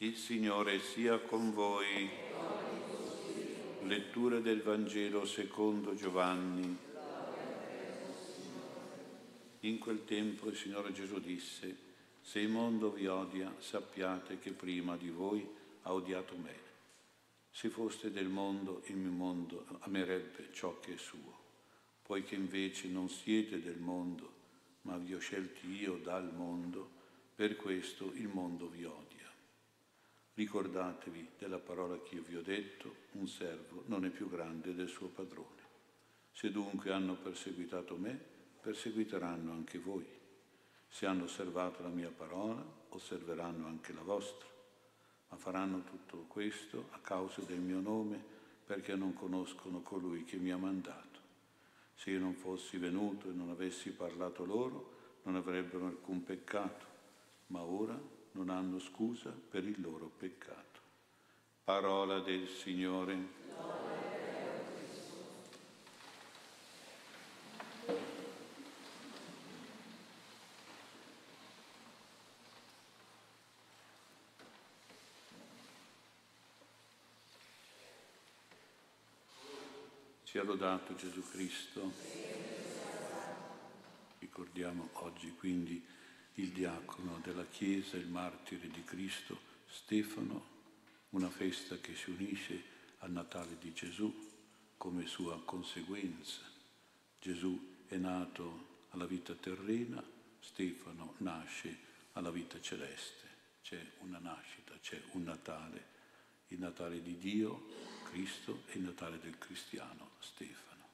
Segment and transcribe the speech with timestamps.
[0.00, 2.06] Il Signore sia con voi.
[3.84, 6.76] Lettura del Vangelo secondo Giovanni.
[9.60, 11.78] In quel tempo il Signore Gesù disse,
[12.20, 15.48] se il mondo vi odia, sappiate che prima di voi
[15.84, 16.54] ha odiato me.
[17.50, 21.38] Se foste del mondo, il mio mondo amerebbe ciò che è suo.
[22.02, 24.30] Poiché invece non siete del mondo,
[24.82, 26.90] ma vi ho scelti io dal mondo,
[27.34, 29.05] per questo il mondo vi odia.
[30.36, 34.86] Ricordatevi della parola che io vi ho detto, un servo non è più grande del
[34.88, 35.62] suo padrone.
[36.30, 38.20] Se dunque hanno perseguitato me,
[38.60, 40.06] perseguiteranno anche voi.
[40.88, 44.46] Se hanno osservato la mia parola, osserveranno anche la vostra.
[45.30, 48.22] Ma faranno tutto questo a causa del mio nome,
[48.66, 51.18] perché non conoscono colui che mi ha mandato.
[51.94, 56.84] Se io non fossi venuto e non avessi parlato loro, non avrebbero alcun peccato,
[57.46, 57.98] ma ora
[58.36, 60.80] non hanno scusa per il loro peccato.
[61.64, 63.44] Parola del Signore.
[80.24, 81.90] Sia lodato Gesù Cristo.
[84.18, 85.82] Ricordiamo oggi quindi
[86.38, 90.54] il diacono della Chiesa, il martire di Cristo, Stefano,
[91.10, 92.62] una festa che si unisce
[92.98, 94.12] al Natale di Gesù
[94.76, 96.42] come sua conseguenza.
[97.18, 100.02] Gesù è nato alla vita terrena,
[100.38, 101.78] Stefano nasce
[102.12, 103.24] alla vita celeste.
[103.62, 105.94] C'è una nascita, c'è un Natale,
[106.48, 107.66] il Natale di Dio,
[108.04, 110.84] Cristo, e il Natale del cristiano, Stefano.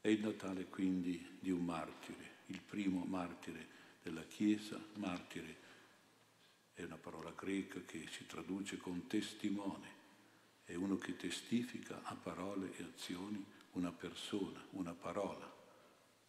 [0.00, 5.68] È il Natale quindi di un martire, il primo martire della Chiesa, martire
[6.74, 9.98] è una parola greca che si traduce con testimone,
[10.64, 15.52] è uno che testifica a parole e azioni una persona, una parola,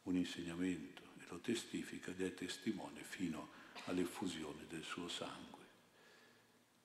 [0.04, 3.50] un insegnamento e lo testifica ed è testimone fino
[3.86, 5.60] all'effusione del suo sangue.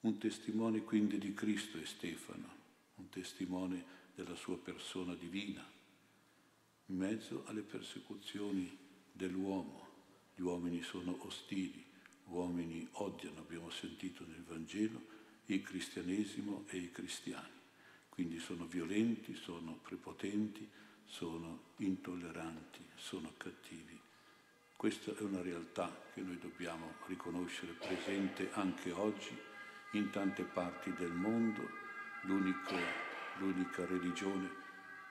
[0.01, 2.55] Un testimone quindi di Cristo è Stefano,
[2.95, 5.69] un testimone della sua persona divina,
[6.85, 8.77] in mezzo alle persecuzioni
[9.11, 9.86] dell'uomo,
[10.37, 11.83] gli uomini sono ostili,
[12.23, 15.01] gli uomini odiano, abbiamo sentito nel Vangelo,
[15.45, 17.55] il cristianesimo e i cristiani.
[18.07, 20.69] Quindi sono violenti, sono prepotenti,
[21.05, 23.99] sono intolleranti, sono cattivi.
[24.75, 29.35] Questa è una realtà che noi dobbiamo riconoscere presente anche oggi
[29.93, 31.67] in tante parti del mondo.
[32.23, 32.77] L'unica,
[33.39, 34.51] l'unica religione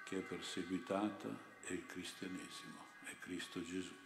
[0.05, 1.29] che è perseguitata
[1.63, 4.06] è il cristianesimo, è Cristo Gesù.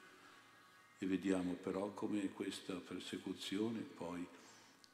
[1.02, 4.26] E vediamo però come questa persecuzione poi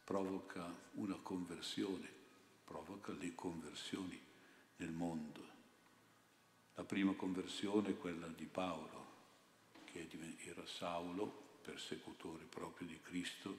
[0.04, 2.08] provoca una conversione,
[2.64, 4.16] provoca le conversioni
[4.76, 5.44] nel mondo.
[6.74, 9.06] La prima conversione è quella di Paolo,
[9.84, 10.08] che
[10.44, 13.58] era Saulo, persecutore proprio di Cristo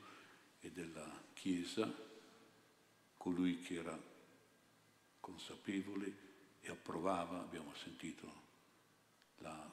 [0.62, 1.94] e della Chiesa,
[3.18, 4.00] colui che era
[5.20, 6.16] consapevole
[6.62, 8.32] e approvava, abbiamo sentito,
[9.40, 9.70] la,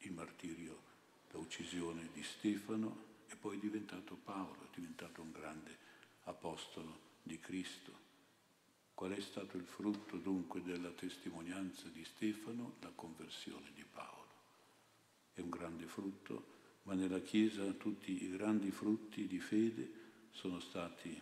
[0.00, 0.85] il martirio
[1.32, 5.76] l'uccisione di Stefano e poi è diventato Paolo, è diventato un grande
[6.24, 8.04] apostolo di Cristo.
[8.94, 12.76] Qual è stato il frutto dunque della testimonianza di Stefano?
[12.80, 14.24] La conversione di Paolo.
[15.34, 16.54] È un grande frutto,
[16.84, 21.20] ma nella Chiesa tutti i grandi frutti di fede sono stati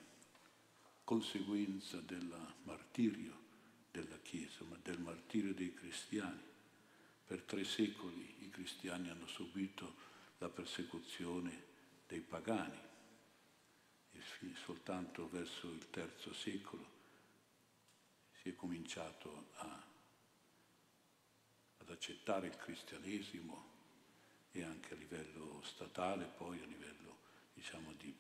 [1.03, 2.33] conseguenza del
[2.63, 3.43] martirio
[3.91, 6.53] della Chiesa, ma del martirio dei cristiani.
[7.27, 9.95] Per tre secoli i cristiani hanno subito
[10.39, 11.73] la persecuzione
[12.07, 12.79] dei pagani
[14.13, 14.21] e
[14.55, 16.95] soltanto verso il terzo secolo
[18.41, 19.83] si è cominciato a,
[21.79, 23.73] ad accettare il cristianesimo
[24.53, 27.19] e anche a livello statale, poi a livello
[27.55, 28.15] diciamo, di,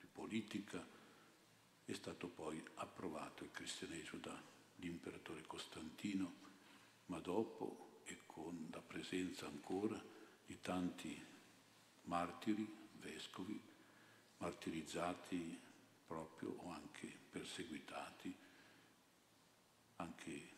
[0.00, 0.84] di politica,
[1.84, 6.34] è stato poi approvato il cristianesimo dall'imperatore Costantino,
[7.06, 10.02] ma dopo e con la presenza ancora
[10.46, 11.24] di tanti
[12.02, 12.66] martiri,
[13.00, 13.60] vescovi,
[14.38, 15.58] martirizzati
[16.06, 18.34] proprio o anche perseguitati,
[19.96, 20.48] anche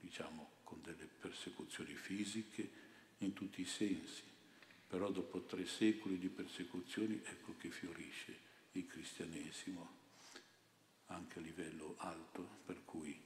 [0.00, 2.70] diciamo con delle persecuzioni fisiche
[3.18, 4.22] in tutti i sensi.
[4.86, 9.96] Però dopo tre secoli di persecuzioni ecco che fiorisce il cristianesimo
[11.06, 13.18] anche a livello alto, per cui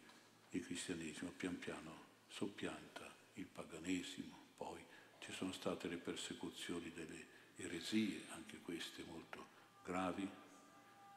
[0.50, 4.84] il cristianesimo pian piano soppianta il paganesimo, poi
[5.18, 7.26] ci sono state le persecuzioni delle
[7.56, 9.46] eresie, anche queste molto
[9.84, 10.28] gravi,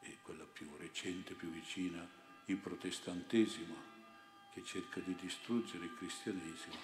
[0.01, 2.07] e quella più recente, più vicina,
[2.45, 3.93] il protestantesimo,
[4.53, 6.75] che cerca di distruggere il cristianesimo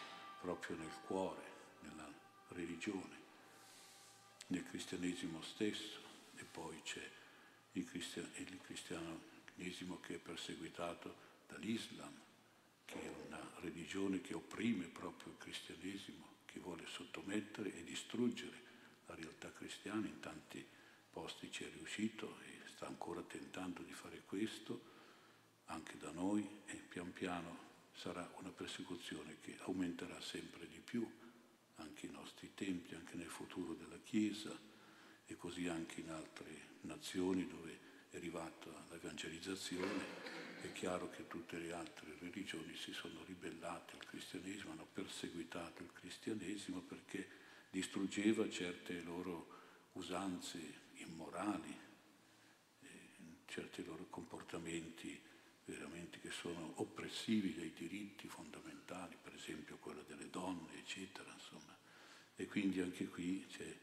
[0.42, 1.44] proprio nel cuore,
[1.82, 2.12] nella
[2.50, 3.20] religione,
[4.48, 6.00] nel cristianesimo stesso,
[6.36, 7.10] e poi c'è
[7.74, 11.16] il, cristian- il cristianesimo che è perseguitato
[11.48, 12.14] dall'Islam,
[12.92, 18.70] che è una religione che opprime proprio il cristianesimo, che vuole sottomettere e distruggere
[19.06, 20.66] la realtà cristiana, in tanti
[21.10, 24.90] posti ci è riuscito e sta ancora tentando di fare questo,
[25.66, 31.10] anche da noi, e pian piano sarà una persecuzione che aumenterà sempre di più,
[31.76, 34.58] anche i nostri tempi, anche nel futuro della Chiesa
[35.26, 37.80] e così anche in altre nazioni dove
[38.10, 40.41] è arrivata l'evangelizzazione.
[40.62, 45.92] È chiaro che tutte le altre religioni si sono ribellate al cristianesimo, hanno perseguitato il
[45.92, 47.28] cristianesimo perché
[47.72, 50.60] distruggeva certe loro usanze
[50.96, 51.78] immorali,
[52.82, 52.88] eh,
[53.48, 55.20] certi loro comportamenti
[55.66, 61.76] veramente che sono oppressivi dei diritti fondamentali, per esempio quello delle donne, eccetera, insomma.
[62.36, 63.78] E quindi anche qui c'è,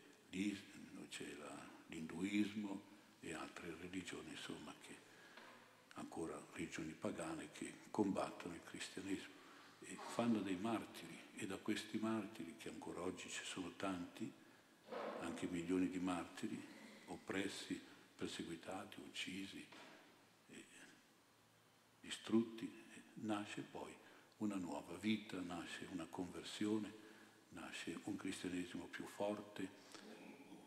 [1.89, 2.83] l'induismo
[3.21, 4.97] e altre religioni, insomma, che
[6.19, 9.37] ancora religioni pagane che combattono il cristianesimo
[9.79, 14.31] e fanno dei martiri e da questi martiri, che ancora oggi ci sono tanti,
[15.20, 16.61] anche milioni di martiri,
[17.06, 17.81] oppressi,
[18.17, 19.65] perseguitati, uccisi,
[22.00, 22.69] distrutti,
[23.15, 23.94] nasce poi
[24.38, 26.93] una nuova vita, nasce una conversione,
[27.50, 29.69] nasce un cristianesimo più forte,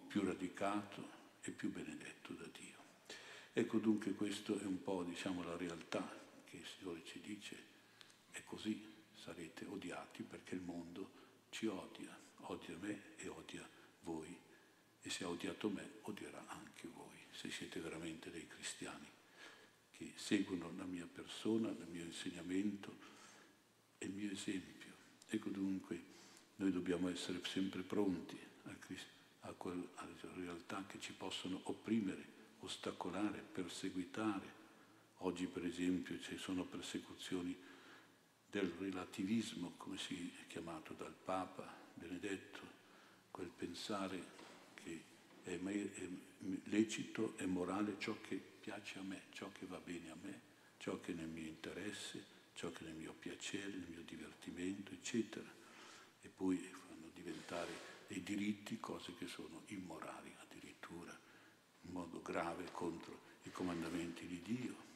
[0.07, 2.80] più radicato e più benedetto da Dio.
[3.53, 6.07] Ecco dunque questo è un po' diciamo la realtà
[6.45, 7.57] che il Signore ci dice,
[8.31, 8.81] è così,
[9.13, 11.09] sarete odiati perché il mondo
[11.49, 13.67] ci odia, odia me e odia
[14.01, 14.35] voi.
[15.01, 19.07] E se ha odiato me odierà anche voi, se siete veramente dei cristiani
[19.91, 22.95] che seguono la mia persona, il mio insegnamento
[23.97, 24.93] e il mio esempio.
[25.27, 26.03] Ecco dunque,
[26.55, 28.77] noi dobbiamo essere sempre pronti a,
[29.41, 34.59] a quel, alle realtà che ci possono opprimere, ostacolare, perseguitare.
[35.17, 37.55] Oggi per esempio ci sono persecuzioni
[38.49, 42.59] del relativismo, come si è chiamato dal Papa Benedetto,
[43.31, 44.23] quel pensare
[44.73, 45.03] che
[45.43, 45.57] è,
[46.65, 50.41] lecito e morale ciò che piace a me, ciò che va bene a me,
[50.77, 54.91] ciò che è nel mio interesse, ciò che è nel mio piacere, nel mio divertimento,
[54.91, 55.49] eccetera.
[56.21, 61.17] E poi fanno diventare dei diritti cose che sono immorali addirittura,
[61.91, 64.89] modo grave contro i comandamenti di Dio.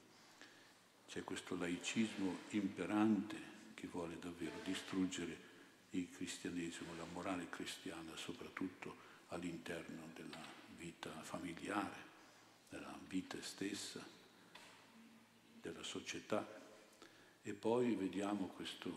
[1.08, 5.54] C'è questo laicismo imperante che vuole davvero distruggere
[5.92, 10.42] il cristianesimo, la morale cristiana, soprattutto all'interno della
[10.78, 12.04] vita familiare,
[12.70, 14.04] della vita stessa,
[15.62, 16.64] della società.
[17.42, 18.90] E poi vediamo questa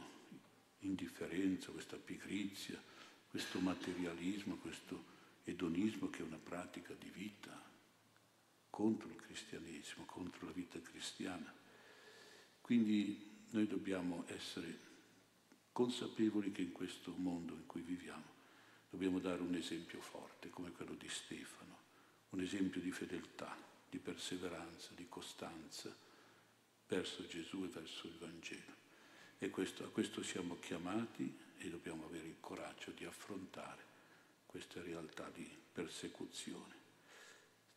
[0.80, 2.80] indifferenza, questa pigrizia,
[3.28, 7.68] questo materialismo, questo edonismo che è una pratica di vita
[8.78, 11.52] contro il cristianesimo, contro la vita cristiana.
[12.60, 14.78] Quindi noi dobbiamo essere
[15.72, 18.36] consapevoli che in questo mondo in cui viviamo
[18.88, 21.76] dobbiamo dare un esempio forte come quello di Stefano,
[22.30, 23.52] un esempio di fedeltà,
[23.90, 25.92] di perseveranza, di costanza
[26.86, 28.76] verso Gesù e verso il Vangelo.
[29.38, 33.82] E questo, a questo siamo chiamati e dobbiamo avere il coraggio di affrontare
[34.46, 36.87] questa realtà di persecuzione.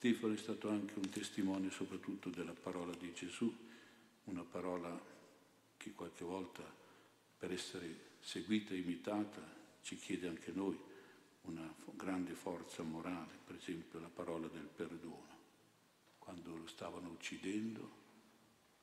[0.01, 3.55] Stefano è stato anche un testimone soprattutto della parola di Gesù
[4.24, 5.00] una parola
[5.77, 6.63] che qualche volta
[7.38, 9.48] per essere seguita e imitata
[9.84, 10.75] ci chiede anche noi
[11.41, 15.38] una grande forza morale, per esempio la parola del perdono.
[16.17, 17.91] Quando lo stavano uccidendo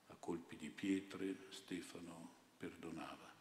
[0.07, 3.35] a colpi di pietre, Stefano perdonava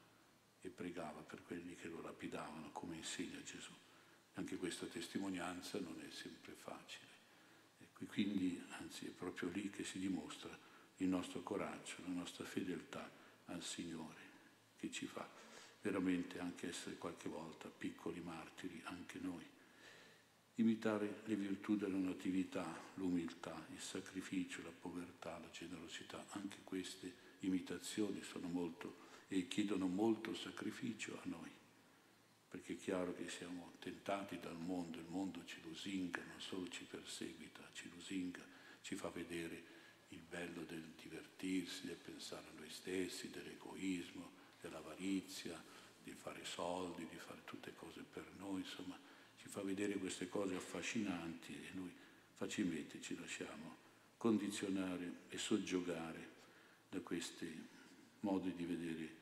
[0.62, 3.74] e pregava per quelli che lo lapidavano, come insegna Gesù.
[4.34, 7.17] Anche questa testimonianza non è sempre facile.
[8.00, 10.56] E quindi, anzi, è proprio lì che si dimostra
[10.98, 13.10] il nostro coraggio, la nostra fedeltà
[13.46, 14.22] al Signore,
[14.78, 15.28] che ci fa
[15.82, 19.46] veramente anche essere qualche volta piccoli martiri, anche noi.
[20.56, 28.24] Imitare le virtù della natività, l'umiltà, il sacrificio, la povertà, la generosità, anche queste imitazioni
[28.24, 31.52] sono molto e chiedono molto sacrificio a noi,
[32.50, 36.84] perché è chiaro che siamo tentati dal mondo, il mondo ci lusinga, non solo ci
[36.84, 38.42] perseguita, ci lusinga,
[38.82, 39.76] ci fa vedere
[40.10, 45.62] il bello del divertirsi, del pensare a noi stessi, dell'egoismo, dell'avarizia,
[46.04, 48.98] di fare soldi, di fare tutte cose per noi, insomma,
[49.38, 51.92] ci fa vedere queste cose affascinanti e noi
[52.34, 53.76] facilmente ci lasciamo
[54.16, 56.36] condizionare e soggiogare
[56.90, 57.68] da questi
[58.22, 59.16] modi di vedere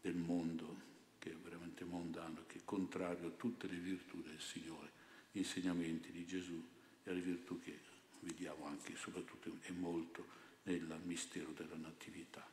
[0.00, 0.84] del mondo
[1.18, 4.90] che è veramente mondano, che è contrario a tutte le virtù del Signore,
[5.30, 6.62] gli insegnamenti di Gesù
[7.02, 7.78] e alle virtù che
[8.20, 10.26] vediamo anche soprattutto e molto
[10.64, 12.46] nel mistero della Natività.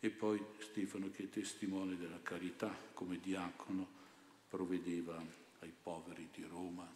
[0.00, 3.86] E poi Stefano che è testimone della carità come diacono
[4.48, 5.22] provvedeva
[5.60, 6.90] ai poveri di Roma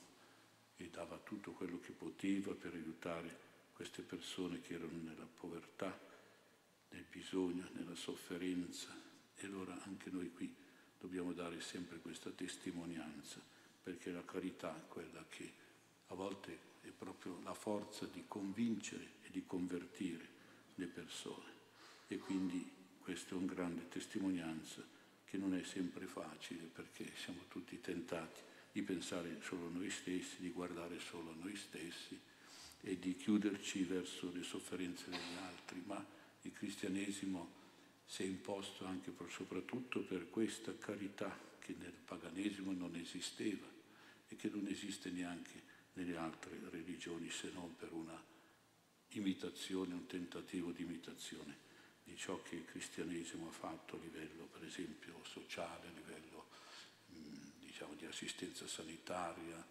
[0.76, 5.98] e dava tutto quello che poteva per aiutare queste persone che erano nella povertà,
[6.90, 8.88] nel bisogno, nella sofferenza.
[9.34, 10.61] E allora anche noi qui
[11.02, 13.40] dobbiamo dare sempre questa testimonianza,
[13.82, 15.52] perché la carità è quella che
[16.06, 20.28] a volte è proprio la forza di convincere e di convertire
[20.76, 21.50] le persone.
[22.06, 24.80] E quindi questa è una grande testimonianza
[25.24, 28.40] che non è sempre facile perché siamo tutti tentati
[28.70, 32.16] di pensare solo a noi stessi, di guardare solo a noi stessi
[32.80, 36.04] e di chiuderci verso le sofferenze degli altri, ma
[36.42, 37.60] il cristianesimo
[38.12, 43.66] si è imposto anche per, soprattutto per questa carità che nel paganesimo non esisteva
[44.28, 45.62] e che non esiste neanche
[45.94, 48.22] nelle altre religioni se non per una
[49.12, 51.56] imitazione, un tentativo di imitazione
[52.04, 56.48] di ciò che il cristianesimo ha fatto a livello, per esempio, sociale, a livello
[57.60, 59.64] diciamo, di assistenza sanitaria,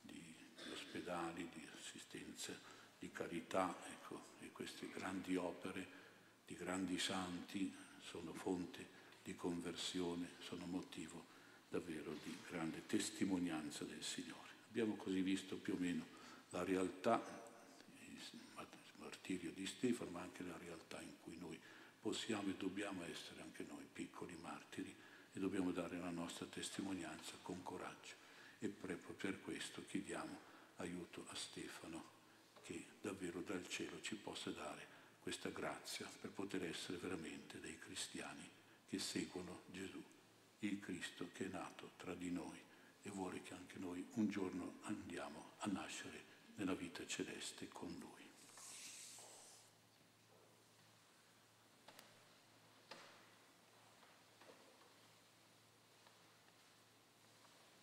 [0.00, 2.58] di, di, ospedali, di assistenza,
[2.98, 3.72] di carità.
[3.86, 6.02] Ecco, e queste grandi opere
[6.44, 8.86] di grandi santi sono fonte
[9.22, 11.32] di conversione, sono motivo
[11.68, 14.52] davvero di grande testimonianza del Signore.
[14.68, 16.04] Abbiamo così visto più o meno
[16.50, 17.22] la realtà,
[18.00, 18.20] il
[18.98, 21.58] martirio di Stefano, ma anche la realtà in cui noi
[22.00, 24.94] possiamo e dobbiamo essere anche noi piccoli martiri
[25.32, 28.22] e dobbiamo dare la nostra testimonianza con coraggio.
[28.60, 32.12] E proprio per questo chiediamo aiuto a Stefano
[32.62, 34.93] che davvero dal cielo ci possa dare
[35.24, 38.46] questa grazia per poter essere veramente dei cristiani
[38.86, 40.04] che seguono Gesù,
[40.58, 42.60] il Cristo che è nato tra di noi
[43.00, 46.24] e vuole che anche noi un giorno andiamo a nascere
[46.56, 48.23] nella vita celeste con Lui.